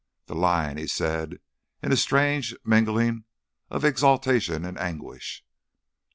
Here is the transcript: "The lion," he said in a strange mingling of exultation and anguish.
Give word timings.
"The 0.25 0.33
lion," 0.33 0.77
he 0.77 0.87
said 0.87 1.35
in 1.83 1.91
a 1.91 1.95
strange 1.95 2.55
mingling 2.65 3.25
of 3.69 3.85
exultation 3.85 4.65
and 4.65 4.75
anguish. 4.79 5.45